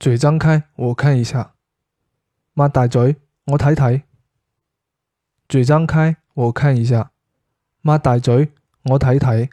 [0.00, 1.54] 嘴张开，我看一下，
[2.56, 4.02] 擘大嘴，我睇睇。
[5.48, 7.12] 嘴张开，我看一下，
[7.82, 8.52] 擘大嘴，
[8.84, 9.48] 我睇睇。